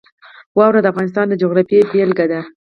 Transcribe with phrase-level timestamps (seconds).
[0.57, 2.41] واوره د افغانستان د جغرافیې بېلګه ده.